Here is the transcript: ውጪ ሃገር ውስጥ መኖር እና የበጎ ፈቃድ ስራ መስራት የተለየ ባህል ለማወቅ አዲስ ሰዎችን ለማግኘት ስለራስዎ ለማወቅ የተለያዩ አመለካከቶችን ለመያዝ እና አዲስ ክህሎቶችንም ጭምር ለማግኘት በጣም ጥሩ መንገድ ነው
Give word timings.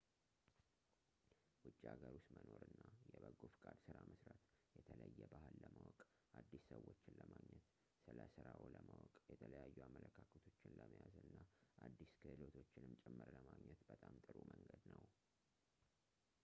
ውጪ 1.65 1.75
ሃገር 1.95 2.13
ውስጥ 2.15 2.29
መኖር 2.37 2.61
እና 2.67 2.77
የበጎ 3.09 3.41
ፈቃድ 3.55 3.75
ስራ 3.87 3.97
መስራት 4.07 4.41
የተለየ 4.77 5.27
ባህል 5.33 5.53
ለማወቅ 5.63 5.99
አዲስ 6.39 6.63
ሰዎችን 6.71 7.17
ለማግኘት 7.19 7.67
ስለራስዎ 8.05 8.65
ለማወቅ 8.75 9.13
የተለያዩ 9.33 9.77
አመለካከቶችን 9.89 10.77
ለመያዝ 10.79 11.15
እና 11.25 11.37
አዲስ 11.89 12.13
ክህሎቶችንም 12.23 12.99
ጭምር 13.03 13.29
ለማግኘት 13.37 13.83
በጣም 13.91 14.15
ጥሩ 14.25 14.37
መንገድ 14.53 14.83
ነው 14.95 15.01